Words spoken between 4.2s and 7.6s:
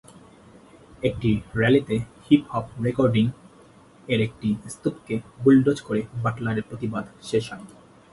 একটি স্তূপকে বুলডোজ করে বাটলারের প্রতিবাদ শেষ